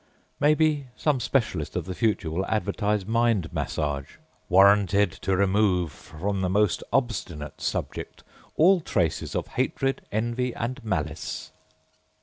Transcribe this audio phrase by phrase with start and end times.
[0.39, 4.13] Maybe some specialist of the future will advertise Mind Massage:
[4.49, 8.23] âWarranted to remove from the most obstinate subject
[8.55, 11.51] all traces of hatred, envy, and malice.